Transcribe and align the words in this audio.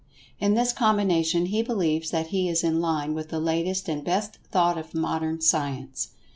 In 0.39 0.55
this 0.55 0.73
combination, 0.73 1.45
he 1.45 1.61
believes 1.61 2.09
that 2.09 2.29
he 2.29 2.49
is 2.49 2.63
in 2.63 2.81
line 2.81 3.13
with 3.13 3.29
the 3.29 3.39
latest 3.39 3.87
and 3.87 4.03
best 4.03 4.39
thought 4.51 4.75
of 4.75 4.95
Modern 4.95 5.41
Science. 5.41 6.07